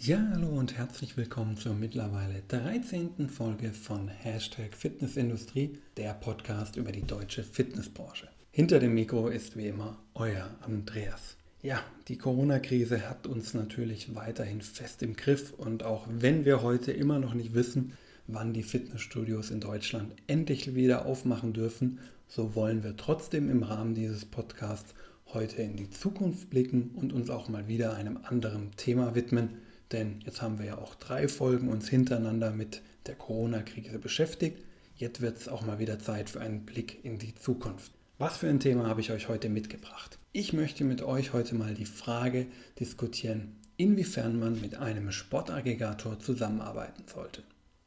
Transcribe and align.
Ja, 0.00 0.24
hallo 0.30 0.46
und 0.46 0.78
herzlich 0.78 1.16
willkommen 1.16 1.56
zur 1.56 1.74
mittlerweile 1.74 2.44
13. 2.46 3.28
Folge 3.28 3.72
von 3.72 4.06
Hashtag 4.06 4.76
Fitnessindustrie, 4.76 5.76
der 5.96 6.14
Podcast 6.14 6.76
über 6.76 6.92
die 6.92 7.02
deutsche 7.02 7.42
Fitnessbranche. 7.42 8.28
Hinter 8.52 8.78
dem 8.78 8.94
Mikro 8.94 9.26
ist 9.26 9.56
wie 9.56 9.66
immer 9.66 9.98
euer 10.14 10.50
Andreas. 10.60 11.36
Ja, 11.62 11.82
die 12.06 12.16
Corona-Krise 12.16 13.10
hat 13.10 13.26
uns 13.26 13.54
natürlich 13.54 14.14
weiterhin 14.14 14.60
fest 14.60 15.02
im 15.02 15.16
Griff 15.16 15.52
und 15.52 15.82
auch 15.82 16.06
wenn 16.08 16.44
wir 16.44 16.62
heute 16.62 16.92
immer 16.92 17.18
noch 17.18 17.34
nicht 17.34 17.54
wissen, 17.54 17.94
wann 18.28 18.54
die 18.54 18.62
Fitnessstudios 18.62 19.50
in 19.50 19.58
Deutschland 19.58 20.14
endlich 20.28 20.76
wieder 20.76 21.06
aufmachen 21.06 21.52
dürfen, 21.52 21.98
so 22.28 22.54
wollen 22.54 22.84
wir 22.84 22.96
trotzdem 22.96 23.50
im 23.50 23.64
Rahmen 23.64 23.96
dieses 23.96 24.24
Podcasts 24.24 24.94
heute 25.34 25.60
in 25.60 25.74
die 25.74 25.90
Zukunft 25.90 26.50
blicken 26.50 26.92
und 26.94 27.12
uns 27.12 27.30
auch 27.30 27.48
mal 27.48 27.66
wieder 27.66 27.94
einem 27.94 28.20
anderen 28.22 28.70
Thema 28.76 29.16
widmen. 29.16 29.58
Denn 29.92 30.20
jetzt 30.24 30.42
haben 30.42 30.58
wir 30.58 30.66
ja 30.66 30.78
auch 30.78 30.94
drei 30.94 31.28
Folgen 31.28 31.68
uns 31.68 31.88
hintereinander 31.88 32.50
mit 32.50 32.82
der 33.06 33.14
Corona-Krise 33.14 33.98
beschäftigt. 33.98 34.62
Jetzt 34.96 35.20
wird 35.20 35.38
es 35.38 35.48
auch 35.48 35.64
mal 35.64 35.78
wieder 35.78 35.98
Zeit 35.98 36.30
für 36.30 36.40
einen 36.40 36.66
Blick 36.66 37.04
in 37.04 37.18
die 37.18 37.34
Zukunft. 37.34 37.92
Was 38.18 38.38
für 38.38 38.48
ein 38.48 38.60
Thema 38.60 38.86
habe 38.86 39.00
ich 39.00 39.12
euch 39.12 39.28
heute 39.28 39.48
mitgebracht? 39.48 40.18
Ich 40.32 40.52
möchte 40.52 40.84
mit 40.84 41.02
euch 41.02 41.32
heute 41.32 41.54
mal 41.54 41.74
die 41.74 41.86
Frage 41.86 42.46
diskutieren, 42.80 43.56
inwiefern 43.76 44.38
man 44.38 44.60
mit 44.60 44.74
einem 44.74 45.12
Sportaggregator 45.12 46.18
zusammenarbeiten 46.18 47.04
sollte. 47.12 47.42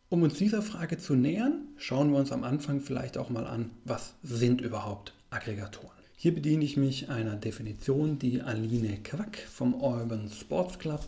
Um 0.10 0.24
uns 0.24 0.36
dieser 0.36 0.62
Frage 0.62 0.98
zu 0.98 1.16
nähern, 1.16 1.68
schauen 1.78 2.12
wir 2.12 2.20
uns 2.20 2.32
am 2.32 2.44
Anfang 2.44 2.80
vielleicht 2.80 3.18
auch 3.18 3.30
mal 3.30 3.46
an, 3.46 3.72
was 3.86 4.14
sind 4.24 4.62
überhaupt 4.62 5.14
Aggregatoren. 5.30 5.98
Hier 6.16 6.34
bediene 6.34 6.64
ich 6.64 6.78
mich 6.78 7.10
einer 7.10 7.36
Definition, 7.36 8.20
die 8.20 8.42
Aline 8.42 8.98
Quack 9.04 9.38
vom 9.38 9.74
Urban 9.74 10.30
Sports 10.30 10.80
Club 10.80 11.08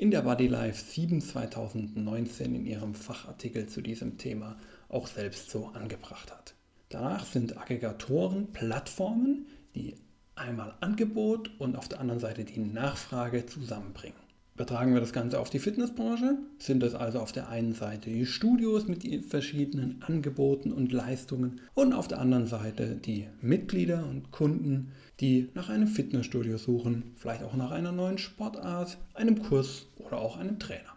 in 0.00 0.10
der 0.10 0.22
Bodylife 0.22 0.82
7 0.82 1.20
2019 1.20 2.54
in 2.54 2.64
ihrem 2.64 2.94
Fachartikel 2.94 3.66
zu 3.66 3.82
diesem 3.82 4.16
Thema 4.16 4.56
auch 4.88 5.06
selbst 5.06 5.50
so 5.50 5.66
angebracht 5.74 6.32
hat. 6.32 6.54
Danach 6.88 7.26
sind 7.26 7.58
Aggregatoren 7.58 8.50
Plattformen, 8.50 9.44
die 9.74 9.96
einmal 10.36 10.74
Angebot 10.80 11.50
und 11.60 11.76
auf 11.76 11.86
der 11.86 12.00
anderen 12.00 12.18
Seite 12.18 12.44
die 12.44 12.60
Nachfrage 12.60 13.44
zusammenbringen. 13.44 14.29
Übertragen 14.60 14.92
wir 14.92 15.00
das 15.00 15.14
Ganze 15.14 15.40
auf 15.40 15.48
die 15.48 15.58
Fitnessbranche, 15.58 16.36
sind 16.58 16.82
es 16.82 16.94
also 16.94 17.20
auf 17.20 17.32
der 17.32 17.48
einen 17.48 17.72
Seite 17.72 18.10
die 18.10 18.26
Studios 18.26 18.88
mit 18.88 19.04
den 19.04 19.22
verschiedenen 19.22 20.02
Angeboten 20.02 20.70
und 20.70 20.92
Leistungen 20.92 21.62
und 21.72 21.94
auf 21.94 22.08
der 22.08 22.18
anderen 22.18 22.46
Seite 22.46 22.94
die 22.94 23.26
Mitglieder 23.40 24.06
und 24.06 24.32
Kunden, 24.32 24.92
die 25.18 25.48
nach 25.54 25.70
einem 25.70 25.86
Fitnessstudio 25.86 26.58
suchen, 26.58 27.14
vielleicht 27.16 27.42
auch 27.42 27.54
nach 27.54 27.70
einer 27.70 27.90
neuen 27.90 28.18
Sportart, 28.18 28.98
einem 29.14 29.42
Kurs 29.42 29.86
oder 29.96 30.18
auch 30.18 30.36
einem 30.36 30.58
Trainer. 30.58 30.92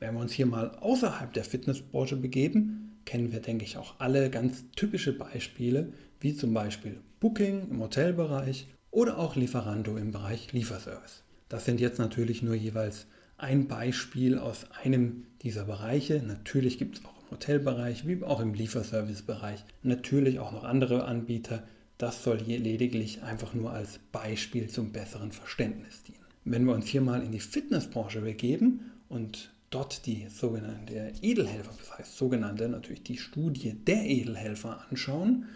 Wenn 0.00 0.12
wir 0.12 0.20
uns 0.20 0.32
hier 0.32 0.44
mal 0.44 0.76
außerhalb 0.78 1.32
der 1.32 1.44
Fitnessbranche 1.44 2.16
begeben, 2.16 2.98
kennen 3.06 3.32
wir, 3.32 3.40
denke 3.40 3.64
ich, 3.64 3.78
auch 3.78 3.94
alle 4.00 4.28
ganz 4.28 4.64
typische 4.76 5.16
Beispiele, 5.16 5.94
wie 6.20 6.36
zum 6.36 6.52
Beispiel 6.52 7.00
Booking 7.20 7.70
im 7.70 7.80
Hotelbereich 7.80 8.66
oder 8.90 9.16
auch 9.16 9.34
Lieferando 9.34 9.96
im 9.96 10.12
Bereich 10.12 10.52
Lieferservice. 10.52 11.22
Das 11.48 11.64
sind 11.64 11.80
jetzt 11.80 11.98
natürlich 11.98 12.42
nur 12.42 12.54
jeweils 12.54 13.06
ein 13.38 13.68
Beispiel 13.68 14.38
aus 14.38 14.66
einem 14.82 15.24
dieser 15.42 15.64
Bereiche. 15.64 16.22
Natürlich 16.26 16.78
gibt 16.78 16.98
es 16.98 17.04
auch 17.04 17.22
im 17.22 17.30
Hotelbereich 17.30 18.06
wie 18.06 18.22
auch 18.22 18.40
im 18.40 18.54
Lieferservicebereich 18.54 19.64
natürlich 19.82 20.40
auch 20.40 20.52
noch 20.52 20.64
andere 20.64 21.04
Anbieter. 21.04 21.62
Das 21.96 22.22
soll 22.22 22.40
hier 22.40 22.58
lediglich 22.58 23.22
einfach 23.22 23.54
nur 23.54 23.72
als 23.72 23.98
Beispiel 24.12 24.68
zum 24.68 24.92
besseren 24.92 25.32
Verständnis 25.32 26.02
dienen. 26.02 26.18
Wenn 26.44 26.64
wir 26.64 26.74
uns 26.74 26.86
hier 26.86 27.00
mal 27.00 27.22
in 27.22 27.32
die 27.32 27.40
Fitnessbranche 27.40 28.20
begeben 28.20 28.92
und 29.08 29.50
dort 29.70 30.06
die 30.06 30.26
sogenannte 30.28 31.12
Edelhelfer, 31.22 31.72
das 31.78 31.98
heißt 31.98 32.16
sogenannte 32.16 32.68
natürlich 32.68 33.02
die 33.02 33.18
Studie 33.18 33.74
der 33.74 34.04
Edelhelfer 34.04 34.84
anschauen, 34.90 35.46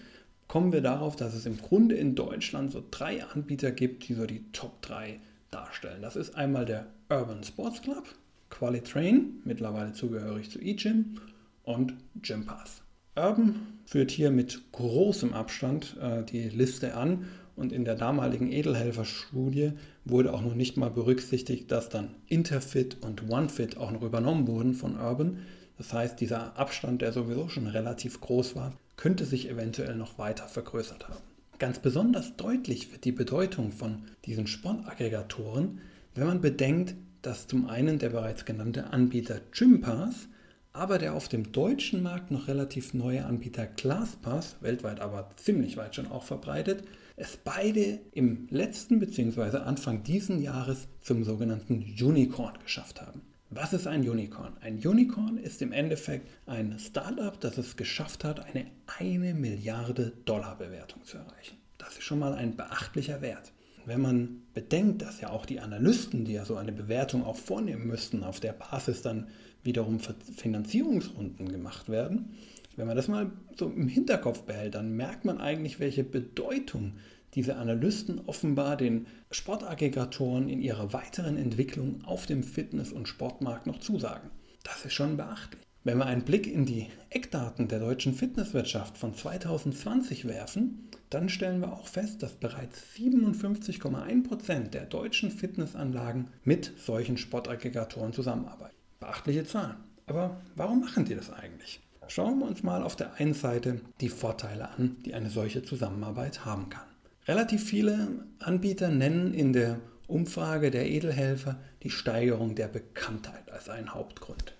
kommen 0.48 0.72
wir 0.72 0.82
darauf, 0.82 1.16
dass 1.16 1.34
es 1.34 1.46
im 1.46 1.56
Grunde 1.56 1.94
in 1.96 2.14
Deutschland 2.14 2.72
so 2.72 2.82
drei 2.90 3.24
Anbieter 3.24 3.70
gibt, 3.70 4.08
die 4.08 4.14
so 4.14 4.26
die 4.26 4.44
Top 4.52 4.82
3 4.82 5.18
darstellen. 5.52 6.02
Das 6.02 6.16
ist 6.16 6.34
einmal 6.34 6.64
der 6.64 6.86
Urban 7.08 7.44
Sports 7.44 7.82
Club, 7.82 8.04
Qualitrain, 8.50 9.40
mittlerweile 9.44 9.92
zugehörig 9.92 10.50
zu 10.50 10.58
eGym 10.60 11.20
und 11.62 11.94
Gympass. 12.20 12.82
Urban 13.14 13.60
führt 13.84 14.10
hier 14.10 14.30
mit 14.30 14.72
großem 14.72 15.34
Abstand 15.34 15.96
äh, 16.00 16.24
die 16.24 16.48
Liste 16.48 16.94
an 16.94 17.26
und 17.56 17.72
in 17.72 17.84
der 17.84 17.94
damaligen 17.94 18.50
Edelhelfer-Studie 18.50 19.72
wurde 20.04 20.32
auch 20.32 20.40
noch 20.40 20.54
nicht 20.54 20.76
mal 20.76 20.90
berücksichtigt, 20.90 21.70
dass 21.70 21.90
dann 21.90 22.14
Interfit 22.26 22.96
und 23.02 23.30
OneFit 23.30 23.76
auch 23.76 23.90
noch 23.90 24.02
übernommen 24.02 24.46
wurden 24.46 24.74
von 24.74 24.98
Urban. 24.98 25.38
Das 25.76 25.92
heißt, 25.92 26.20
dieser 26.20 26.58
Abstand, 26.58 27.02
der 27.02 27.12
sowieso 27.12 27.48
schon 27.48 27.66
relativ 27.66 28.20
groß 28.20 28.56
war, 28.56 28.72
könnte 28.96 29.26
sich 29.26 29.50
eventuell 29.50 29.94
noch 29.94 30.18
weiter 30.18 30.48
vergrößert 30.48 31.08
haben. 31.08 31.31
Ganz 31.62 31.78
besonders 31.78 32.34
deutlich 32.34 32.90
wird 32.90 33.04
die 33.04 33.12
Bedeutung 33.12 33.70
von 33.70 34.02
diesen 34.24 34.48
Sportaggregatoren, 34.48 35.78
wenn 36.12 36.26
man 36.26 36.40
bedenkt, 36.40 36.96
dass 37.22 37.46
zum 37.46 37.68
einen 37.68 38.00
der 38.00 38.08
bereits 38.08 38.44
genannte 38.44 38.92
Anbieter 38.92 39.40
Gympass, 39.52 40.26
aber 40.72 40.98
der 40.98 41.14
auf 41.14 41.28
dem 41.28 41.52
deutschen 41.52 42.02
Markt 42.02 42.32
noch 42.32 42.48
relativ 42.48 42.94
neue 42.94 43.24
Anbieter 43.24 43.64
ClassPass, 43.64 44.56
weltweit 44.60 44.98
aber 44.98 45.30
ziemlich 45.36 45.76
weit 45.76 45.94
schon 45.94 46.08
auch 46.08 46.24
verbreitet, 46.24 46.82
es 47.14 47.36
beide 47.36 48.00
im 48.10 48.48
letzten 48.50 48.98
bzw. 48.98 49.58
Anfang 49.58 50.02
diesen 50.02 50.42
Jahres 50.42 50.88
zum 51.00 51.22
sogenannten 51.22 51.74
Unicorn 51.76 52.58
geschafft 52.60 53.00
haben. 53.00 53.22
Was 53.54 53.74
ist 53.74 53.86
ein 53.86 54.08
Unicorn? 54.08 54.56
Ein 54.62 54.78
Unicorn 54.78 55.36
ist 55.36 55.60
im 55.60 55.72
Endeffekt 55.72 56.26
ein 56.46 56.78
Startup, 56.78 57.38
das 57.38 57.58
es 57.58 57.76
geschafft 57.76 58.24
hat, 58.24 58.46
eine 58.46 58.64
1 58.98 59.38
Milliarde 59.38 60.14
Dollar 60.24 60.56
Bewertung 60.56 61.04
zu 61.04 61.18
erreichen. 61.18 61.58
Das 61.76 61.98
ist 61.98 62.04
schon 62.04 62.18
mal 62.18 62.32
ein 62.32 62.56
beachtlicher 62.56 63.20
Wert. 63.20 63.52
Wenn 63.84 64.00
man 64.00 64.42
bedenkt, 64.54 65.02
dass 65.02 65.20
ja 65.20 65.28
auch 65.28 65.44
die 65.44 65.60
Analysten, 65.60 66.24
die 66.24 66.32
ja 66.32 66.46
so 66.46 66.56
eine 66.56 66.72
Bewertung 66.72 67.24
auch 67.24 67.36
vornehmen 67.36 67.86
müssten, 67.86 68.24
auf 68.24 68.40
der 68.40 68.54
Basis 68.54 69.02
dann 69.02 69.26
wiederum 69.62 70.00
Finanzierungsrunden 70.00 71.50
gemacht 71.50 71.90
werden, 71.90 72.38
wenn 72.76 72.86
man 72.86 72.96
das 72.96 73.08
mal 73.08 73.32
so 73.54 73.68
im 73.68 73.86
Hinterkopf 73.86 74.44
behält, 74.44 74.76
dann 74.76 74.96
merkt 74.96 75.26
man 75.26 75.42
eigentlich, 75.42 75.78
welche 75.78 76.04
Bedeutung 76.04 76.94
diese 77.34 77.56
Analysten 77.56 78.20
offenbar 78.26 78.76
den 78.76 79.06
Sportaggregatoren 79.30 80.48
in 80.48 80.60
ihrer 80.60 80.92
weiteren 80.92 81.36
Entwicklung 81.36 82.04
auf 82.04 82.26
dem 82.26 82.42
Fitness- 82.42 82.92
und 82.92 83.08
Sportmarkt 83.08 83.66
noch 83.66 83.78
zusagen. 83.78 84.30
Das 84.64 84.84
ist 84.84 84.92
schon 84.92 85.16
beachtlich. 85.16 85.62
Wenn 85.84 85.98
wir 85.98 86.06
einen 86.06 86.22
Blick 86.22 86.46
in 86.46 86.64
die 86.64 86.86
Eckdaten 87.10 87.66
der 87.66 87.80
deutschen 87.80 88.14
Fitnesswirtschaft 88.14 88.96
von 88.96 89.14
2020 89.16 90.28
werfen, 90.28 90.88
dann 91.10 91.28
stellen 91.28 91.60
wir 91.60 91.72
auch 91.72 91.88
fest, 91.88 92.22
dass 92.22 92.34
bereits 92.34 92.80
57,1% 92.96 94.68
der 94.68 94.86
deutschen 94.86 95.32
Fitnessanlagen 95.32 96.28
mit 96.44 96.72
solchen 96.78 97.16
Sportaggregatoren 97.16 98.12
zusammenarbeiten. 98.12 98.76
Beachtliche 99.00 99.44
Zahlen. 99.44 99.76
Aber 100.06 100.40
warum 100.54 100.80
machen 100.80 101.04
die 101.04 101.16
das 101.16 101.32
eigentlich? 101.32 101.80
Schauen 102.06 102.38
wir 102.38 102.46
uns 102.46 102.62
mal 102.62 102.82
auf 102.82 102.94
der 102.94 103.14
einen 103.14 103.34
Seite 103.34 103.80
die 104.00 104.08
Vorteile 104.08 104.68
an, 104.70 104.96
die 105.04 105.14
eine 105.14 105.30
solche 105.30 105.64
Zusammenarbeit 105.64 106.44
haben 106.44 106.68
kann. 106.68 106.91
Relativ 107.28 107.62
viele 107.62 108.08
Anbieter 108.40 108.88
nennen 108.88 109.32
in 109.32 109.52
der 109.52 109.78
Umfrage 110.08 110.72
der 110.72 110.90
Edelhelfer 110.90 111.60
die 111.84 111.90
Steigerung 111.90 112.56
der 112.56 112.66
Bekanntheit 112.66 113.50
als 113.52 113.68
einen 113.68 113.94
Hauptgrund. 113.94 114.54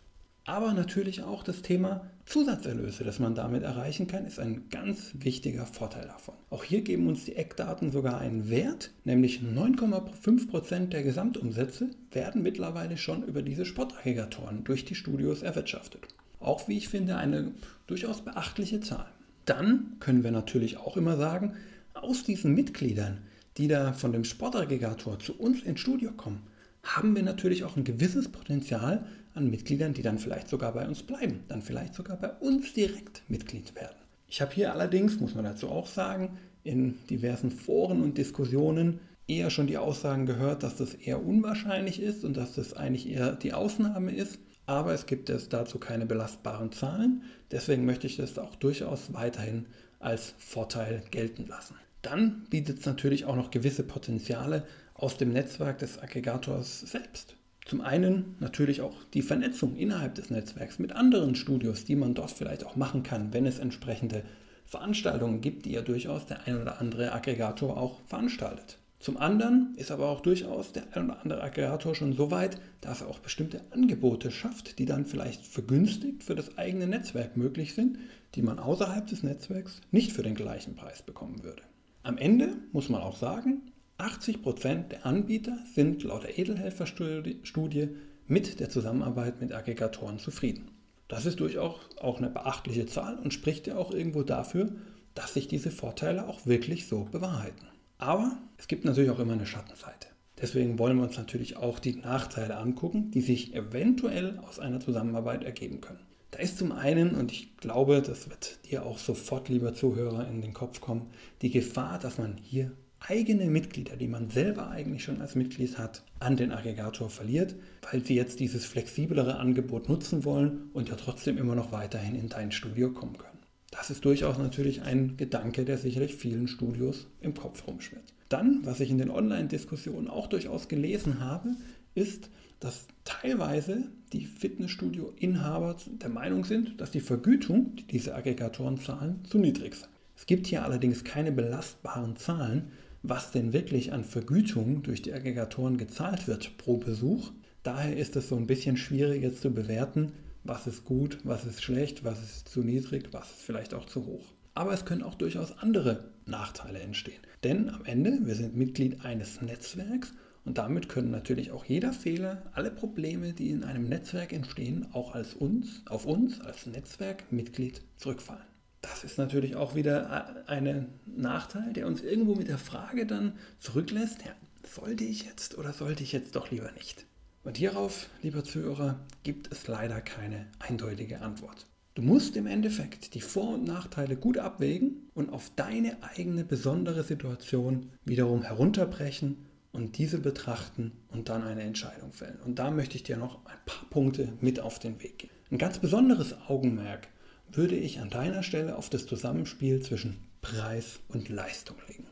Aber 0.45 0.73
natürlich 0.73 1.25
auch 1.25 1.43
das 1.43 1.63
Thema 1.63 2.07
Zusatzerlöse, 2.25 3.03
das 3.03 3.19
man 3.19 3.35
damit 3.35 3.65
erreichen 3.65 4.07
kann, 4.07 4.27
ist 4.27 4.39
ein 4.39 4.69
ganz 4.71 5.11
wichtiger 5.15 5.67
Vorteil 5.67 6.07
davon. 6.07 6.35
Auch 6.51 6.63
hier 6.63 6.83
geben 6.83 7.09
uns 7.09 7.25
die 7.25 7.35
Eckdaten 7.35 7.91
sogar 7.91 8.19
einen 8.19 8.49
Wert, 8.49 8.93
nämlich 9.03 9.41
9,5% 9.41 10.87
der 10.87 11.03
Gesamtumsätze 11.03 11.91
werden 12.13 12.43
mittlerweile 12.43 12.97
schon 12.97 13.25
über 13.25 13.43
diese 13.43 13.65
Sportaggregatoren 13.65 14.63
durch 14.63 14.85
die 14.85 14.95
Studios 14.95 15.43
erwirtschaftet. 15.43 16.07
Auch 16.39 16.69
wie 16.69 16.79
ich 16.79 16.89
finde 16.89 17.17
eine 17.17 17.53
durchaus 17.89 18.21
beachtliche 18.21 18.81
Zahl. 18.81 19.07
Dann 19.47 19.97
können 19.99 20.23
wir 20.23 20.31
natürlich 20.31 20.77
auch 20.77 20.97
immer 20.97 21.17
sagen, 21.17 21.55
aus 21.95 22.25
diesen 22.25 22.55
Mitgliedern, 22.55 23.19
die 23.57 23.69
da 23.69 23.93
von 23.93 24.13
dem 24.13 24.25
Sportaggregator 24.25 25.19
zu 25.19 25.39
uns 25.39 25.63
ins 25.63 25.81
Studio 25.81 26.13
kommen, 26.13 26.43
haben 26.83 27.15
wir 27.15 27.23
natürlich 27.23 27.65
auch 27.65 27.77
ein 27.77 27.85
gewisses 27.85 28.29
Potenzial 28.31 29.07
an 29.35 29.51
Mitgliedern, 29.51 29.95
die 29.95 30.03
dann 30.03 30.19
vielleicht 30.19 30.49
sogar 30.49 30.73
bei 30.73 30.87
uns 30.87 31.03
bleiben, 31.03 31.41
dann 31.49 31.63
vielleicht 31.63 31.95
sogar 31.95 32.17
bei 32.17 32.31
uns 32.31 32.73
direkt 32.73 33.23
Mitglied 33.29 33.75
werden. 33.75 33.97
Ich 34.29 34.41
habe 34.41 34.55
hier 34.55 34.73
allerdings, 34.73 35.21
muss 35.21 35.35
man 35.35 35.45
dazu 35.45 35.69
auch 35.69 35.87
sagen, 35.87 36.39
in 36.65 36.95
diversen 37.09 37.51
Foren 37.51 38.03
und 38.03 38.19
Diskussionen 38.19 39.01
eher 39.27 39.51
schon 39.51 39.67
die 39.67 39.79
Aussagen 39.79 40.27
gehört, 40.27 40.63
dass 40.63 40.77
das 40.77 40.95
eher 40.95 41.25
unwahrscheinlich 41.25 42.01
ist 42.01 42.25
und 42.25 42.37
dass 42.37 42.55
das 42.55 42.75
eigentlich 42.75 43.09
eher 43.09 43.33
die 43.33 43.53
Ausnahme 43.53 44.13
ist. 44.13 44.39
Aber 44.73 44.95
es 44.95 45.05
gibt 45.05 45.29
es 45.29 45.51
dazu 45.51 45.79
keine 45.79 46.07
belastbaren 46.07 46.73
Zahlen. 46.73 47.25
Deswegen 47.51 47.85
möchte 47.85 48.07
ich 48.07 48.17
das 48.17 48.39
auch 48.39 48.55
durchaus 48.55 49.13
weiterhin 49.13 49.67
als 50.01 50.33
Vorteil 50.39 51.03
gelten 51.11 51.47
lassen. 51.47 51.77
Dann 52.01 52.47
bietet 52.49 52.79
es 52.79 52.87
natürlich 52.87 53.27
auch 53.27 53.37
noch 53.37 53.51
gewisse 53.51 53.83
Potenziale 53.83 54.67
aus 54.95 55.19
dem 55.19 55.31
Netzwerk 55.31 55.77
des 55.77 56.03
Aggregators 56.03 56.81
selbst. 56.81 57.37
Zum 57.67 57.83
einen 57.83 58.35
natürlich 58.41 58.81
auch 58.81 58.97
die 59.13 59.21
Vernetzung 59.21 59.77
innerhalb 59.77 60.15
des 60.15 60.31
Netzwerks 60.31 60.79
mit 60.79 60.93
anderen 60.93 61.35
Studios, 61.35 61.85
die 61.85 61.95
man 61.95 62.15
dort 62.15 62.31
vielleicht 62.31 62.65
auch 62.65 62.75
machen 62.75 63.03
kann, 63.03 63.35
wenn 63.35 63.45
es 63.45 63.59
entsprechende 63.59 64.23
Veranstaltungen 64.65 65.43
gibt, 65.43 65.67
die 65.67 65.73
ja 65.73 65.83
durchaus 65.83 66.25
der 66.25 66.47
ein 66.47 66.63
oder 66.63 66.81
andere 66.81 67.13
Aggregator 67.13 67.77
auch 67.77 68.01
veranstaltet. 68.07 68.79
Zum 69.03 69.17
anderen 69.17 69.75
ist 69.79 69.91
aber 69.91 70.11
auch 70.11 70.21
durchaus 70.21 70.71
der 70.71 70.85
ein 70.97 71.07
oder 71.07 71.21
andere 71.23 71.43
Aggregator 71.43 71.93
schon 71.93 72.13
so 72.13 72.31
weit, 72.31 72.61
dass 72.81 73.01
er 73.01 73.09
auch 73.09 73.19
bestimmte 73.19 73.61
Angebote 73.73 74.31
schafft, 74.31 74.79
die 74.79 74.85
dann 74.85 75.07
vielleicht 75.07 75.45
vergünstigt 75.45 76.23
für 76.23 76.37
das 76.37 76.57
eigene 76.57 76.87
Netzwerk 76.87 77.37
möglich 77.37 77.75
sind, 77.75 77.99
die 78.37 78.43
man 78.43 78.61
außerhalb 78.61 79.05
des 79.09 79.25
Netzwerks 79.25 79.81
nicht 79.91 80.13
für 80.13 80.23
den 80.23 80.37
gleichen 80.37 80.77
Preis 80.77 81.03
bekommen 81.03 81.43
würde. 81.43 81.63
Am 82.05 82.17
Ende 82.17 82.51
muss 82.71 82.91
man 82.91 83.03
auch 83.03 83.17
sagen, 83.17 83.63
80% 83.99 84.91
der 84.91 85.05
Anbieter 85.05 85.59
sind 85.75 86.05
laut 86.05 86.23
der 86.23 86.39
Edelhelfer-Studie 86.39 87.89
mit 88.29 88.61
der 88.61 88.71
Zusammenarbeit 88.71 89.41
mit 89.41 89.53
Aggregatoren 89.53 90.21
zufrieden. 90.21 90.71
Das 91.09 91.27
ist 91.27 91.41
durchaus 91.41 91.81
auch 92.01 92.19
eine 92.19 92.31
beachtliche 92.31 92.87
Zahl 92.87 93.19
und 93.19 93.35
spricht 93.35 93.67
ja 93.67 93.79
auch 93.79 93.91
irgendwo 93.91 94.23
dafür, 94.23 94.71
dass 95.17 95.35
sich 95.35 95.49
diese 95.49 95.73
Vorteile 95.73 96.29
auch 96.29 96.47
wirklich 96.47 96.87
so 96.87 97.09
bewahrheiten. 97.11 97.67
Aber 98.03 98.37
es 98.59 98.67
gibt 98.67 98.85
natürlich 98.85 99.11
auch 99.11 99.21
immer 99.21 99.35
eine 99.35 99.47
Schattenseite. 99.47 100.09
Deswegen 100.41 100.77
wollen 100.81 100.97
wir 100.97 101.05
uns 101.05 101.17
natürlich 101.17 101.57
auch 101.57 101.79
die 101.79 101.95
Nachteile 101.95 102.57
angucken, 102.57 103.13
die 103.13 103.21
sich 103.21 103.55
eventuell 103.55 104.41
aus 104.41 104.59
einer 104.59 104.81
Zusammenarbeit 104.81 105.45
ergeben 105.45 105.81
können. 105.81 106.01
Da 106.33 106.41
ist 106.41 106.59
zum 106.59 106.73
einen, 106.73 107.15
und 107.15 107.31
ich 107.31 107.57
glaube, 107.59 108.03
das 108.03 108.29
wird 108.29 108.59
dir 108.69 108.85
auch 108.85 108.99
sofort, 108.99 109.49
lieber 109.49 109.73
Zuhörer, 109.73 110.27
in 110.27 110.41
den 110.41 110.53
Kopf 110.53 110.81
kommen, 110.81 111.11
die 111.43 111.53
Gefahr, 111.53 112.01
dass 112.01 112.19
man 112.19 112.39
hier 112.43 112.73
eigene 112.99 113.47
Mitglieder, 113.47 113.95
die 113.95 114.09
man 114.09 114.31
selber 114.31 114.69
eigentlich 114.69 115.05
schon 115.05 115.21
als 115.21 115.37
Mitglied 115.37 115.79
hat, 115.79 116.03
an 116.19 116.37
den 116.37 116.51
Aggregator 116.51 117.09
verliert, 117.09 117.55
weil 117.89 118.05
sie 118.05 118.17
jetzt 118.17 118.41
dieses 118.41 118.65
flexiblere 118.65 119.37
Angebot 119.39 119.89
nutzen 119.89 120.25
wollen 120.25 120.71
und 120.73 120.89
ja 120.89 120.97
trotzdem 120.97 121.39
immer 121.39 121.55
noch 121.55 121.71
weiterhin 121.71 122.17
in 122.17 122.29
dein 122.29 122.51
Studio 122.51 122.91
kommen 122.91 123.17
können. 123.17 123.42
Das 123.73 123.91
ist 123.91 124.05
durchaus 124.05 124.39
natürlich 124.39 124.83
ein 124.83 125.17
Gedanke, 125.17 125.65
der 125.65 125.79
sicherlich 125.79 126.15
vielen 126.15 126.47
Studios 126.47 127.09
im 127.21 127.35
Kopf 127.35 127.67
rumschwirrt. 127.67 128.15
Dann, 128.29 128.61
was 128.65 128.81
ich 128.81 128.91
in 128.91 128.99
den 128.99 129.11
Online-Diskussionen 129.11 130.09
auch 130.09 130.29
durchaus 130.29 130.69
gelesen 130.69 131.21
habe, 131.21 131.57
ist, 131.95 132.31
dass 132.61 132.87
teilweise 133.05 133.89
die 134.13 134.27
Fitnessstudio-Inhaber 134.27 135.77
der 135.87 136.11
Meinung 136.11 136.45
sind, 136.45 136.81
dass 136.81 136.91
die 136.91 137.01
Vergütung, 137.01 137.75
die 137.77 137.87
diese 137.87 138.15
Aggregatoren 138.15 138.79
zahlen, 138.79 139.25
zu 139.25 139.39
niedrig 139.39 139.75
sei. 139.75 139.89
Es 140.17 140.27
gibt 140.27 140.47
hier 140.47 140.65
allerdings 140.65 141.03
keine 141.03 141.33
belastbaren 141.33 142.17
Zahlen, 142.17 142.71
was 143.03 143.33
denn 143.33 143.53
wirklich 143.53 143.93
an 143.93 144.05
Vergütung 144.05 144.83
durch 144.83 145.03
die 145.03 145.13
Aggregatoren 145.13 145.79
gezahlt 145.79 146.29
wird 146.29 146.57
pro 146.59 146.77
Besuch. 146.77 147.33
Daher 147.63 147.97
ist 147.97 148.17
es 148.17 148.29
so 148.29 148.37
ein 148.37 148.47
bisschen 148.47 148.77
schwierig 148.77 149.23
jetzt 149.23 149.41
zu 149.41 149.51
bewerten, 149.51 150.13
was 150.45 150.67
ist 150.67 150.85
gut, 150.85 151.19
was 151.25 151.45
ist 151.45 151.63
schlecht, 151.63 152.05
was 152.05 152.23
ist 152.23 152.49
zu 152.49 152.61
niedrig, 152.61 153.09
was 153.13 153.31
ist 153.31 153.43
vielleicht 153.43 153.75
auch 153.75 153.87
zu 153.87 154.07
hoch. 154.07 154.25
Aber 154.55 154.73
es 154.73 154.85
können 154.85 155.03
auch 155.03 155.15
durchaus 155.15 155.59
andere 155.59 156.11
Nachteile 156.27 156.81
entstehen. 156.81 157.21
Denn 157.43 157.71
am 157.71 157.85
Ende, 157.85 158.21
wir 158.25 158.35
sind 158.35 158.57
Mitglied 158.57 159.05
eines 159.05 159.41
Netzwerks 159.41 160.13
und 160.45 160.59
damit 160.59 160.89
können 160.89 161.11
natürlich 161.11 161.53
auch 161.53 161.65
jeder 161.65 161.93
Fehler, 161.93 162.43
alle 162.53 162.71
Probleme, 162.71 163.33
die 163.33 163.51
in 163.51 163.65
einem 163.65 163.89
Netzwerk 163.89 164.33
entstehen, 164.33 164.87
auch 164.93 165.15
als 165.15 165.35
uns, 165.35 165.83
auf 165.87 166.05
uns 166.05 166.41
als 166.41 166.67
Netzwerkmitglied 166.67 167.81
zurückfallen. 167.97 168.43
Das 168.81 169.05
ist 169.05 169.17
natürlich 169.17 169.55
auch 169.55 169.77
wieder 169.77 170.49
ein 170.49 170.89
Nachteil, 171.07 171.73
der 171.73 171.87
uns 171.87 172.03
irgendwo 172.03 172.35
mit 172.35 172.49
der 172.49 172.59
Frage 172.59 173.07
dann 173.07 173.35
zurücklässt, 173.61 174.23
ja, 174.25 174.33
sollte 174.69 175.05
ich 175.05 175.25
jetzt 175.25 175.57
oder 175.57 175.73
sollte 175.73 176.03
ich 176.03 176.13
jetzt 176.13 176.35
doch 176.35 176.51
lieber 176.51 176.71
nicht? 176.73 177.07
Und 177.45 177.57
hierauf, 177.57 178.09
lieber 178.23 178.45
Zuhörer, 178.45 179.01
gibt 179.25 179.51
es 179.51 179.67
leider 179.67 180.01
keine 180.01 180.47
eindeutige 180.61 181.21
Antwort. 181.23 181.67
Du 181.95 182.03
musst 182.03 182.37
im 182.37 182.47
Endeffekt 182.47 183.15
die 183.15 183.21
Vor- 183.21 183.55
und 183.55 183.65
Nachteile 183.65 184.17
gut 184.17 184.39
abwägen 184.39 185.11
und 185.15 185.31
auf 185.31 185.51
deine 185.57 185.97
eigene 186.03 186.45
besondere 186.45 187.03
Situation 187.03 187.91
wiederum 188.05 188.43
herunterbrechen 188.43 189.45
und 189.73 189.99
diese 189.99 190.19
betrachten 190.19 190.93
und 191.09 191.29
dann 191.29 191.43
eine 191.43 191.63
Entscheidung 191.63 192.13
fällen. 192.13 192.39
Und 192.45 192.59
da 192.59 192.71
möchte 192.71 192.97
ich 192.97 193.03
dir 193.03 193.17
noch 193.17 193.45
ein 193.47 193.59
paar 193.67 193.91
Punkte 193.91 194.33
mit 194.41 194.61
auf 194.61 194.79
den 194.79 195.03
Weg 195.03 195.19
geben. 195.19 195.35
Ein 195.51 195.59
ganz 195.59 195.79
besonderes 195.79 196.35
Augenmerk 196.49 197.09
würde 197.51 197.77
ich 197.77 198.01
an 198.01 198.09
deiner 198.09 198.43
Stelle 198.43 198.77
auf 198.77 198.89
das 198.89 199.07
Zusammenspiel 199.07 199.83
zwischen 199.83 200.17
Preis 200.41 201.01
und 201.09 201.29
Leistung 201.29 201.77
legen. 201.89 202.07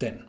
Denn 0.00 0.24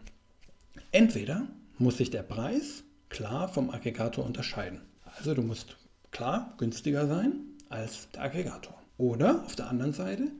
entweder 0.92 1.48
muss 1.78 1.98
sich 1.98 2.12
der 2.12 2.24
Preis 2.24 2.84
klar 3.10 3.48
vom 3.48 3.70
Aggregator 3.70 4.26
unterscheiden. 4.26 4.82
Also 5.18 5.34
du 5.34 5.42
musst 5.42 5.78
klar 6.12 6.54
günstiger 6.58 7.08
sein 7.08 7.40
als 7.70 8.10
der 8.12 8.24
Aggregator. 8.24 8.76
Oder 8.98 9.44
auf 9.46 9.56
der 9.56 9.70
anderen 9.70 9.94
Seite, 9.94 10.32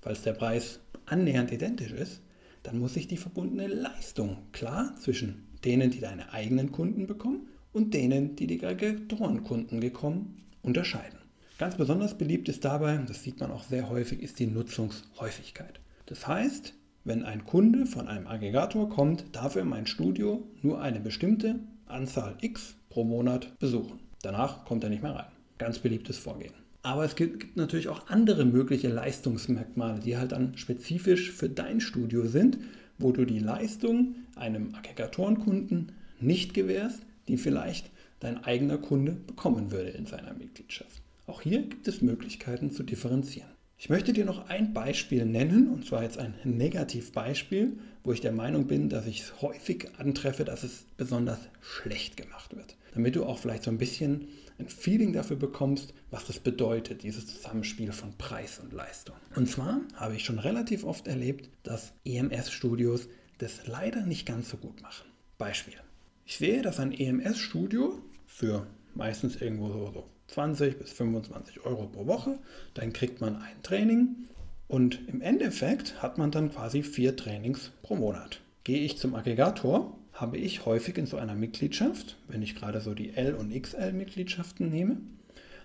falls 0.00 0.22
der 0.22 0.32
Preis 0.32 0.80
annähernd 1.06 1.52
identisch 1.52 1.92
ist, 1.92 2.20
dann 2.62 2.78
muss 2.78 2.94
sich 2.94 3.08
die 3.08 3.16
verbundene 3.16 3.68
Leistung 3.68 4.38
klar 4.52 4.94
zwischen 4.96 5.46
denen, 5.64 5.90
die 5.90 6.00
deine 6.00 6.32
eigenen 6.32 6.72
Kunden 6.72 7.06
bekommen 7.06 7.48
und 7.72 7.94
denen, 7.94 8.36
die 8.36 8.46
die 8.46 8.64
Aggregatorenkunden 8.64 9.80
bekommen, 9.80 10.44
unterscheiden. 10.62 11.18
Ganz 11.58 11.76
besonders 11.76 12.16
beliebt 12.16 12.48
ist 12.48 12.64
dabei, 12.64 12.96
das 13.06 13.22
sieht 13.22 13.40
man 13.40 13.50
auch 13.50 13.64
sehr 13.64 13.88
häufig, 13.88 14.22
ist 14.22 14.38
die 14.38 14.46
Nutzungshäufigkeit. 14.46 15.80
Das 16.06 16.26
heißt, 16.26 16.74
wenn 17.04 17.24
ein 17.24 17.44
Kunde 17.44 17.86
von 17.86 18.08
einem 18.08 18.26
Aggregator 18.26 18.88
kommt, 18.88 19.24
darf 19.32 19.56
er 19.56 19.64
mein 19.64 19.86
Studio 19.86 20.46
nur 20.62 20.80
eine 20.80 21.00
bestimmte 21.00 21.60
Anzahl 21.90 22.36
X 22.40 22.74
pro 22.88 23.04
Monat 23.04 23.58
besuchen. 23.58 24.00
Danach 24.22 24.64
kommt 24.64 24.84
er 24.84 24.90
nicht 24.90 25.02
mehr 25.02 25.14
rein. 25.14 25.32
Ganz 25.58 25.78
beliebtes 25.78 26.18
Vorgehen. 26.18 26.52
Aber 26.82 27.04
es 27.04 27.14
gibt 27.14 27.56
natürlich 27.56 27.88
auch 27.88 28.08
andere 28.08 28.44
mögliche 28.44 28.88
Leistungsmerkmale, 28.88 30.00
die 30.00 30.16
halt 30.16 30.32
dann 30.32 30.56
spezifisch 30.56 31.30
für 31.30 31.48
dein 31.48 31.80
Studio 31.80 32.26
sind, 32.26 32.58
wo 32.98 33.12
du 33.12 33.24
die 33.24 33.38
Leistung 33.38 34.14
einem 34.36 34.74
Aggregatorenkunden 34.74 35.92
nicht 36.20 36.54
gewährst, 36.54 37.02
die 37.28 37.36
vielleicht 37.36 37.90
dein 38.20 38.44
eigener 38.44 38.78
Kunde 38.78 39.12
bekommen 39.12 39.70
würde 39.70 39.90
in 39.90 40.06
seiner 40.06 40.34
Mitgliedschaft. 40.34 41.02
Auch 41.26 41.42
hier 41.42 41.62
gibt 41.62 41.86
es 41.88 42.02
Möglichkeiten 42.02 42.70
zu 42.72 42.82
differenzieren. 42.82 43.50
Ich 43.82 43.88
möchte 43.88 44.12
dir 44.12 44.26
noch 44.26 44.50
ein 44.50 44.74
Beispiel 44.74 45.24
nennen, 45.24 45.70
und 45.70 45.86
zwar 45.86 46.02
jetzt 46.02 46.18
ein 46.18 46.34
Negativbeispiel, 46.44 47.78
wo 48.04 48.12
ich 48.12 48.20
der 48.20 48.30
Meinung 48.30 48.66
bin, 48.66 48.90
dass 48.90 49.06
ich 49.06 49.22
es 49.22 49.40
häufig 49.40 49.88
antreffe, 49.96 50.44
dass 50.44 50.64
es 50.64 50.84
besonders 50.98 51.38
schlecht 51.62 52.18
gemacht 52.18 52.54
wird. 52.54 52.76
Damit 52.92 53.16
du 53.16 53.24
auch 53.24 53.38
vielleicht 53.38 53.62
so 53.62 53.70
ein 53.70 53.78
bisschen 53.78 54.28
ein 54.58 54.68
Feeling 54.68 55.14
dafür 55.14 55.36
bekommst, 55.36 55.94
was 56.10 56.26
das 56.26 56.40
bedeutet, 56.40 57.04
dieses 57.04 57.26
Zusammenspiel 57.26 57.92
von 57.92 58.12
Preis 58.18 58.58
und 58.58 58.74
Leistung. 58.74 59.16
Und 59.34 59.48
zwar 59.48 59.80
habe 59.94 60.14
ich 60.14 60.26
schon 60.26 60.38
relativ 60.38 60.84
oft 60.84 61.08
erlebt, 61.08 61.48
dass 61.62 61.94
EMS-Studios 62.04 63.08
das 63.38 63.66
leider 63.66 64.04
nicht 64.04 64.26
ganz 64.26 64.50
so 64.50 64.58
gut 64.58 64.82
machen. 64.82 65.06
Beispiel. 65.38 65.78
Ich 66.26 66.36
sehe, 66.36 66.60
dass 66.60 66.80
ein 66.80 66.92
EMS-Studio 66.92 67.98
für 68.26 68.66
meistens 68.94 69.40
irgendwo 69.40 69.68
so 69.90 70.04
20 70.30 70.78
bis 70.78 70.92
25 70.92 71.64
Euro 71.64 71.86
pro 71.86 72.06
Woche. 72.06 72.38
Dann 72.74 72.92
kriegt 72.92 73.20
man 73.20 73.36
ein 73.36 73.62
Training 73.62 74.28
und 74.68 75.08
im 75.08 75.20
Endeffekt 75.20 76.02
hat 76.02 76.18
man 76.18 76.30
dann 76.30 76.52
quasi 76.52 76.82
vier 76.82 77.16
Trainings 77.16 77.72
pro 77.82 77.96
Monat. 77.96 78.40
Gehe 78.64 78.80
ich 78.80 78.98
zum 78.98 79.14
Aggregator, 79.14 79.98
habe 80.12 80.38
ich 80.38 80.66
häufig 80.66 80.98
in 80.98 81.06
so 81.06 81.16
einer 81.16 81.34
Mitgliedschaft, 81.34 82.16
wenn 82.28 82.42
ich 82.42 82.54
gerade 82.54 82.80
so 82.80 82.94
die 82.94 83.14
L- 83.14 83.34
und 83.34 83.50
XL-Mitgliedschaften 83.52 84.70
nehme, 84.70 84.98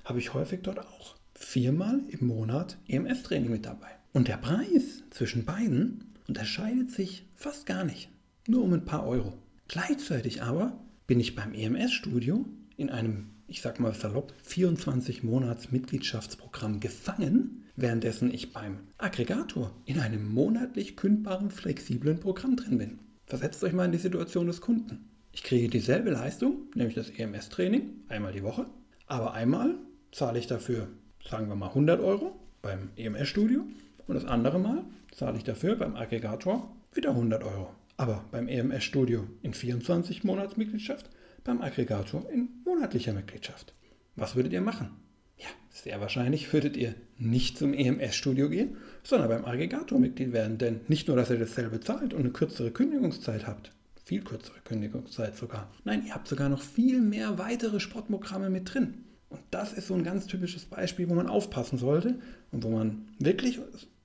habe 0.03 0.19
ich 0.19 0.33
häufig 0.33 0.61
dort 0.63 0.79
auch 0.79 1.15
viermal 1.33 1.99
im 2.07 2.27
Monat 2.27 2.77
EMS-Training 2.87 3.51
mit 3.51 3.65
dabei. 3.65 3.89
Und 4.13 4.27
der 4.27 4.37
Preis 4.37 5.03
zwischen 5.09 5.45
beiden 5.45 6.15
unterscheidet 6.27 6.91
sich 6.91 7.25
fast 7.35 7.65
gar 7.65 7.83
nicht. 7.83 8.09
Nur 8.47 8.63
um 8.63 8.73
ein 8.73 8.85
paar 8.85 9.05
Euro. 9.05 9.33
Gleichzeitig 9.67 10.41
aber 10.41 10.79
bin 11.05 11.19
ich 11.19 11.35
beim 11.35 11.53
EMS-Studio 11.53 12.45
in 12.77 12.89
einem 12.89 13.34
ich 13.47 13.61
sag 13.61 13.79
mal 13.79 13.93
salopp, 13.93 14.33
24 14.43 15.23
Monats 15.23 15.71
Mitgliedschaftsprogramm 15.71 16.79
gefangen, 16.79 17.63
währenddessen 17.75 18.33
ich 18.33 18.53
beim 18.53 18.79
Aggregator 18.97 19.71
in 19.85 19.99
einem 19.99 20.33
monatlich 20.33 20.95
kündbaren, 20.95 21.51
flexiblen 21.51 22.19
Programm 22.19 22.55
drin 22.55 22.77
bin. 22.77 22.99
Versetzt 23.25 23.63
euch 23.63 23.73
mal 23.73 23.85
in 23.85 23.91
die 23.91 23.97
Situation 23.97 24.47
des 24.47 24.61
Kunden. 24.61 25.09
Ich 25.31 25.43
kriege 25.43 25.67
dieselbe 25.67 26.11
Leistung, 26.11 26.69
nämlich 26.75 26.95
das 26.95 27.09
EMS-Training, 27.09 28.05
einmal 28.07 28.31
die 28.31 28.43
Woche, 28.43 28.67
aber 29.07 29.33
einmal 29.33 29.75
zahle 30.11 30.39
ich 30.39 30.47
dafür, 30.47 30.87
sagen 31.27 31.47
wir 31.49 31.55
mal 31.55 31.67
100 31.67 31.99
Euro 31.99 32.39
beim 32.61 32.89
EMS-Studio 32.95 33.65
und 34.07 34.15
das 34.15 34.25
andere 34.25 34.59
Mal 34.59 34.83
zahle 35.11 35.37
ich 35.37 35.43
dafür 35.43 35.75
beim 35.75 35.95
Aggregator 35.95 36.75
wieder 36.93 37.09
100 37.11 37.43
Euro. 37.43 37.69
Aber 37.97 38.25
beim 38.31 38.47
EMS-Studio 38.47 39.27
in 39.41 39.53
24 39.53 40.23
Monats 40.23 40.57
Mitgliedschaft 40.57 41.09
beim 41.45 41.61
Aggregator 41.61 42.29
in 42.29 42.49
monatlicher 42.65 43.13
Mitgliedschaft. 43.13 43.73
Was 44.17 44.35
würdet 44.35 44.51
ihr 44.51 44.61
machen? 44.61 44.89
Ja, 45.37 45.47
sehr 45.69 46.01
wahrscheinlich 46.01 46.51
würdet 46.51 46.75
ihr 46.75 46.95
nicht 47.17 47.57
zum 47.57 47.73
EMS-Studio 47.73 48.49
gehen, 48.49 48.75
sondern 49.03 49.29
beim 49.29 49.45
Aggregator 49.45 49.99
Mitglied 49.99 50.33
werden, 50.33 50.57
denn 50.57 50.81
nicht 50.89 51.07
nur, 51.07 51.15
dass 51.15 51.29
ihr 51.29 51.39
dasselbe 51.39 51.79
zahlt 51.79 52.13
und 52.13 52.21
eine 52.21 52.31
kürzere 52.31 52.71
Kündigungszeit 52.71 53.47
habt, 53.47 53.71
viel 54.03 54.23
kürzere 54.23 54.59
Kündigungszeit 54.63 55.37
sogar. 55.37 55.71
Nein, 55.83 56.05
ihr 56.05 56.15
habt 56.15 56.27
sogar 56.27 56.49
noch 56.49 56.61
viel 56.61 56.99
mehr 56.99 57.37
weitere 57.37 57.79
Sportprogramme 57.79 58.49
mit 58.49 58.73
drin. 58.73 59.05
Und 59.29 59.41
das 59.51 59.73
ist 59.73 59.87
so 59.87 59.93
ein 59.93 60.03
ganz 60.03 60.27
typisches 60.27 60.65
Beispiel, 60.65 61.09
wo 61.09 61.13
man 61.13 61.27
aufpassen 61.27 61.77
sollte 61.77 62.19
und 62.51 62.63
wo 62.63 62.69
man 62.69 63.07
wirklich 63.19 63.59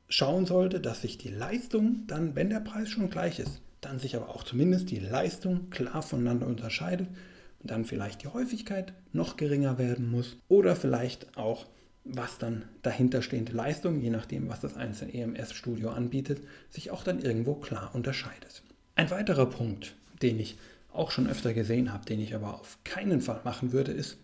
schauen 0.08 0.44
sollte, 0.44 0.80
dass 0.80 1.02
sich 1.02 1.18
die 1.18 1.28
Leistung 1.28 2.04
dann, 2.06 2.34
wenn 2.34 2.50
der 2.50 2.60
Preis 2.60 2.90
schon 2.90 3.10
gleich 3.10 3.38
ist, 3.38 3.62
dann 3.80 3.98
sich 3.98 4.16
aber 4.16 4.28
auch 4.30 4.44
zumindest 4.44 4.90
die 4.90 4.98
Leistung 4.98 5.70
klar 5.70 6.02
voneinander 6.02 6.46
unterscheidet 6.46 7.08
und 7.60 7.70
dann 7.70 7.84
vielleicht 7.84 8.22
die 8.22 8.28
Häufigkeit 8.28 8.92
noch 9.12 9.36
geringer 9.36 9.78
werden 9.78 10.10
muss 10.10 10.36
oder 10.48 10.76
vielleicht 10.76 11.36
auch 11.36 11.66
was 12.04 12.38
dann 12.38 12.64
dahinterstehende 12.82 13.52
Leistung, 13.52 14.00
je 14.00 14.10
nachdem, 14.10 14.48
was 14.48 14.60
das 14.60 14.76
einzelne 14.76 15.12
EMS-Studio 15.14 15.90
anbietet, 15.90 16.40
sich 16.70 16.90
auch 16.90 17.04
dann 17.04 17.20
irgendwo 17.20 17.54
klar 17.54 17.90
unterscheidet. 17.94 18.62
Ein 18.94 19.10
weiterer 19.10 19.46
Punkt, 19.46 19.94
den 20.22 20.40
ich 20.40 20.58
auch 20.92 21.10
schon 21.10 21.28
öfter 21.28 21.52
gesehen 21.52 21.92
habe, 21.92 22.06
den 22.06 22.20
ich 22.20 22.34
aber 22.34 22.54
auf 22.54 22.78
keinen 22.84 23.20
Fall 23.20 23.40
machen 23.44 23.72
würde, 23.72 23.92
ist, 23.92 24.16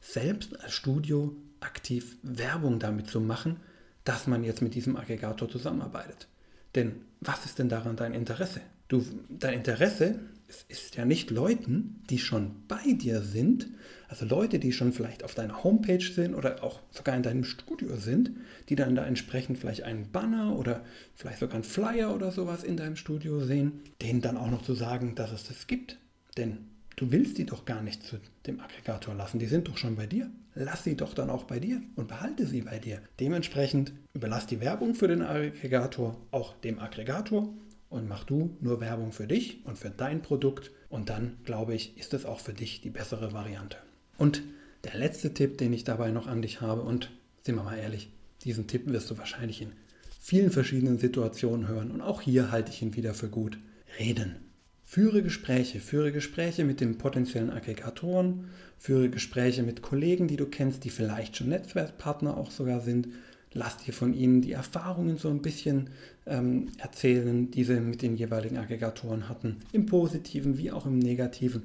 selbst 0.00 0.60
als 0.60 0.72
Studio 0.72 1.36
aktiv 1.60 2.16
Werbung 2.22 2.78
damit 2.78 3.08
zu 3.08 3.20
machen, 3.20 3.60
dass 4.04 4.26
man 4.26 4.42
jetzt 4.42 4.62
mit 4.62 4.74
diesem 4.74 4.96
Aggregator 4.96 5.48
zusammenarbeitet. 5.48 6.28
Denn 6.74 7.02
was 7.20 7.44
ist 7.44 7.58
denn 7.58 7.68
daran 7.68 7.96
dein 7.96 8.14
Interesse? 8.14 8.60
Du, 8.88 9.04
dein 9.28 9.54
Interesse 9.54 10.18
ist, 10.48 10.64
ist 10.70 10.96
ja 10.96 11.04
nicht 11.04 11.30
Leuten, 11.30 12.02
die 12.08 12.18
schon 12.18 12.66
bei 12.68 12.92
dir 12.92 13.20
sind, 13.20 13.68
also 14.08 14.24
Leute, 14.24 14.58
die 14.58 14.72
schon 14.72 14.94
vielleicht 14.94 15.22
auf 15.22 15.34
deiner 15.34 15.62
Homepage 15.62 16.00
sind 16.00 16.34
oder 16.34 16.64
auch 16.64 16.80
sogar 16.90 17.14
in 17.14 17.22
deinem 17.22 17.44
Studio 17.44 17.96
sind, 17.96 18.30
die 18.70 18.74
dann 18.74 18.94
da 18.94 19.04
entsprechend 19.04 19.58
vielleicht 19.58 19.82
einen 19.82 20.10
Banner 20.10 20.58
oder 20.58 20.82
vielleicht 21.14 21.40
sogar 21.40 21.56
einen 21.56 21.64
Flyer 21.64 22.14
oder 22.14 22.32
sowas 22.32 22.64
in 22.64 22.78
deinem 22.78 22.96
Studio 22.96 23.40
sehen, 23.44 23.82
denen 24.00 24.22
dann 24.22 24.38
auch 24.38 24.50
noch 24.50 24.62
zu 24.62 24.72
sagen, 24.72 25.14
dass 25.14 25.32
es 25.32 25.44
das 25.44 25.66
gibt. 25.66 25.98
Denn 26.38 26.56
du 26.96 27.12
willst 27.12 27.36
die 27.36 27.44
doch 27.44 27.66
gar 27.66 27.82
nicht 27.82 28.02
zu 28.02 28.16
dem 28.46 28.60
Aggregator 28.60 29.14
lassen, 29.14 29.38
die 29.38 29.46
sind 29.46 29.68
doch 29.68 29.76
schon 29.76 29.96
bei 29.96 30.06
dir. 30.06 30.30
Lass 30.54 30.84
sie 30.84 30.96
doch 30.96 31.12
dann 31.12 31.28
auch 31.28 31.44
bei 31.44 31.60
dir 31.60 31.82
und 31.94 32.08
behalte 32.08 32.46
sie 32.46 32.62
bei 32.62 32.78
dir. 32.78 33.02
Dementsprechend 33.20 33.92
überlass 34.14 34.46
die 34.46 34.60
Werbung 34.60 34.94
für 34.94 35.06
den 35.06 35.20
Aggregator 35.20 36.16
auch 36.30 36.54
dem 36.60 36.78
Aggregator 36.78 37.52
und 37.90 38.08
mach 38.08 38.24
du 38.24 38.56
nur 38.60 38.80
Werbung 38.80 39.12
für 39.12 39.26
dich 39.26 39.64
und 39.64 39.78
für 39.78 39.90
dein 39.90 40.22
Produkt 40.22 40.70
und 40.88 41.08
dann, 41.08 41.38
glaube 41.44 41.74
ich, 41.74 41.96
ist 41.98 42.14
es 42.14 42.24
auch 42.24 42.40
für 42.40 42.52
dich 42.52 42.80
die 42.80 42.90
bessere 42.90 43.32
Variante. 43.32 43.76
Und 44.16 44.42
der 44.84 44.94
letzte 44.94 45.34
Tipp, 45.34 45.58
den 45.58 45.72
ich 45.72 45.84
dabei 45.84 46.10
noch 46.10 46.26
an 46.26 46.42
dich 46.42 46.60
habe, 46.60 46.82
und 46.82 47.10
sind 47.42 47.56
wir 47.56 47.62
mal 47.62 47.78
ehrlich, 47.78 48.10
diesen 48.44 48.66
Tipp 48.66 48.86
wirst 48.86 49.10
du 49.10 49.18
wahrscheinlich 49.18 49.62
in 49.62 49.72
vielen 50.20 50.50
verschiedenen 50.50 50.98
Situationen 50.98 51.68
hören 51.68 51.90
und 51.90 52.00
auch 52.00 52.20
hier 52.20 52.50
halte 52.50 52.70
ich 52.70 52.82
ihn 52.82 52.94
wieder 52.94 53.14
für 53.14 53.28
gut. 53.28 53.58
Reden. 53.98 54.36
Führe 54.84 55.22
Gespräche, 55.22 55.80
führe 55.80 56.12
Gespräche 56.12 56.64
mit 56.64 56.80
den 56.80 56.98
potenziellen 56.98 57.50
Aggregatoren, 57.50 58.48
führe 58.78 59.10
Gespräche 59.10 59.62
mit 59.62 59.82
Kollegen, 59.82 60.28
die 60.28 60.36
du 60.36 60.46
kennst, 60.46 60.84
die 60.84 60.90
vielleicht 60.90 61.36
schon 61.36 61.48
Netzwerkpartner 61.48 62.36
auch 62.36 62.50
sogar 62.50 62.80
sind 62.80 63.08
Lass 63.54 63.78
dir 63.78 63.94
von 63.94 64.12
ihnen 64.14 64.42
die 64.42 64.52
Erfahrungen 64.52 65.16
so 65.16 65.28
ein 65.30 65.42
bisschen 65.42 65.90
ähm, 66.26 66.68
erzählen, 66.78 67.50
die 67.50 67.64
sie 67.64 67.80
mit 67.80 68.02
den 68.02 68.16
jeweiligen 68.16 68.58
Aggregatoren 68.58 69.28
hatten, 69.28 69.56
im 69.72 69.86
positiven 69.86 70.58
wie 70.58 70.70
auch 70.70 70.86
im 70.86 70.98
negativen. 70.98 71.62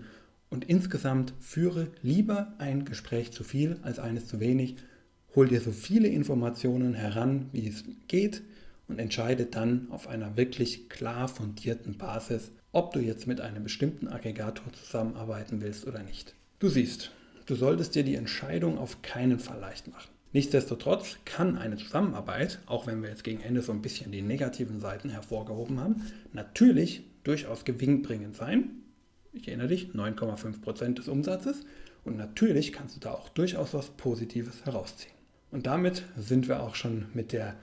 Und 0.50 0.66
insgesamt 0.66 1.34
führe 1.40 1.88
lieber 2.02 2.54
ein 2.60 2.86
Gespräch 2.86 3.32
zu 3.32 3.44
viel 3.44 3.78
als 3.82 4.00
eines 4.00 4.28
zu 4.28 4.40
wenig. 4.40 4.76
Hol 5.36 5.48
dir 5.48 5.60
so 5.60 5.72
viele 5.72 6.08
Informationen 6.08 6.94
heran, 6.94 7.50
wie 7.52 7.68
es 7.68 7.84
geht 8.08 8.44
und 8.88 9.00
entscheide 9.00 9.46
dann 9.46 9.88
auf 9.90 10.08
einer 10.08 10.38
wirklich 10.38 10.90
klar 10.90 11.28
fundierten 11.28 11.98
Basis, 11.98 12.52
ob 12.72 12.94
du 12.94 13.00
jetzt 13.00 13.28
mit 13.28 13.42
einem 13.42 13.64
bestimmten 13.64 14.08
Aggregator 14.08 14.72
zusammenarbeiten 14.74 15.62
willst 15.62 15.88
oder 15.88 16.04
nicht. 16.04 16.36
Du 16.60 16.70
siehst, 16.70 17.12
du 17.46 17.56
solltest 17.56 17.96
dir 17.96 18.04
die 18.04 18.16
Entscheidung 18.16 18.78
auf 18.78 19.02
keinen 19.02 19.40
Fall 19.40 19.60
leicht 19.60 19.88
machen. 19.88 20.13
Nichtsdestotrotz 20.34 21.18
kann 21.26 21.58
eine 21.60 21.78
Zusammenarbeit, 21.78 22.60
auch 22.66 22.88
wenn 22.88 23.04
wir 23.04 23.10
jetzt 23.10 23.24
gegen 23.24 23.42
Ende 23.42 23.62
so 23.62 23.72
ein 23.72 23.84
bisschen 23.84 24.12
die 24.12 24.24
negativen 24.24 24.80
Seiten 24.80 25.10
hervorgehoben 25.10 25.80
haben, 25.80 26.02
natürlich 26.34 27.04
durchaus 27.24 27.66
gewinnbringend 27.66 28.36
sein. 28.36 28.72
Ich 29.32 29.48
erinnere 29.48 29.68
dich, 29.68 29.90
9,5% 29.94 30.96
des 30.96 31.08
Umsatzes. 31.08 31.62
Und 32.04 32.18
natürlich 32.18 32.74
kannst 32.74 32.96
du 32.96 33.00
da 33.00 33.14
auch 33.14 33.30
durchaus 33.30 33.74
was 33.74 33.90
Positives 33.90 34.66
herausziehen. 34.66 35.14
Und 35.52 35.68
damit 35.68 36.04
sind 36.18 36.48
wir 36.48 36.62
auch 36.62 36.76
schon 36.76 37.06
mit 37.14 37.32
der 37.32 37.56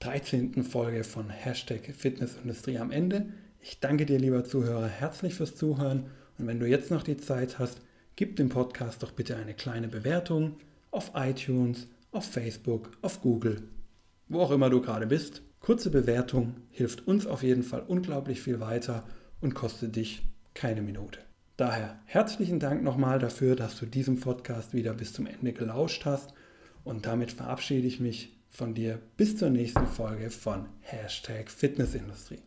13. 0.00 0.64
Folge 0.64 1.04
von 1.04 1.28
Hashtag 1.28 1.94
Fitnessindustrie 1.94 2.78
am 2.78 2.90
Ende. 2.90 3.26
Ich 3.60 3.80
danke 3.80 4.06
dir, 4.06 4.18
lieber 4.18 4.44
Zuhörer, 4.44 4.86
herzlich 4.86 5.34
fürs 5.34 5.54
Zuhören. 5.56 6.06
Und 6.38 6.46
wenn 6.46 6.58
du 6.58 6.66
jetzt 6.66 6.90
noch 6.90 7.02
die 7.02 7.18
Zeit 7.18 7.58
hast, 7.58 7.80
gib 8.16 8.36
dem 8.36 8.48
Podcast 8.48 9.02
doch 9.02 9.12
bitte 9.12 9.36
eine 9.36 9.54
kleine 9.54 9.88
Bewertung 9.88 10.56
auf 10.90 11.12
iTunes 11.14 11.86
auf 12.14 12.24
Facebook, 12.24 12.90
auf 13.02 13.20
Google, 13.20 13.68
wo 14.28 14.40
auch 14.40 14.50
immer 14.50 14.70
du 14.70 14.80
gerade 14.80 15.06
bist. 15.06 15.42
Kurze 15.60 15.90
Bewertung 15.90 16.56
hilft 16.70 17.06
uns 17.06 17.26
auf 17.26 17.42
jeden 17.42 17.62
Fall 17.62 17.82
unglaublich 17.86 18.40
viel 18.40 18.60
weiter 18.60 19.04
und 19.40 19.54
kostet 19.54 19.96
dich 19.96 20.22
keine 20.54 20.82
Minute. 20.82 21.20
Daher 21.56 22.00
herzlichen 22.06 22.58
Dank 22.58 22.82
nochmal 22.82 23.18
dafür, 23.18 23.56
dass 23.56 23.78
du 23.78 23.86
diesem 23.86 24.20
Podcast 24.20 24.74
wieder 24.74 24.92
bis 24.92 25.12
zum 25.12 25.26
Ende 25.26 25.52
gelauscht 25.52 26.04
hast 26.04 26.34
und 26.84 27.06
damit 27.06 27.32
verabschiede 27.32 27.86
ich 27.86 28.00
mich 28.00 28.36
von 28.48 28.74
dir 28.74 29.00
bis 29.16 29.36
zur 29.36 29.50
nächsten 29.50 29.86
Folge 29.86 30.30
von 30.30 30.66
Hashtag 30.80 31.50
Fitnessindustrie. 31.50 32.44